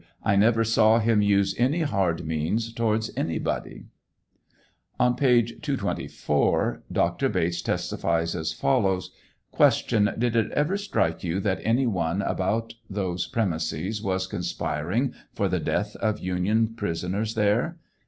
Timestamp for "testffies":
7.61-8.33